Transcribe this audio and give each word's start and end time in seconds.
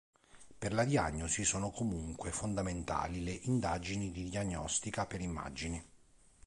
Per 0.57 0.73
la 0.73 0.83
diagnosi 0.83 1.45
sono 1.45 1.69
comunque 1.69 2.31
fondamentali 2.31 3.23
le 3.23 3.37
indagini 3.43 4.11
di 4.11 4.27
diagnostica 4.31 5.05
per 5.05 5.21
immagini. 5.21 5.79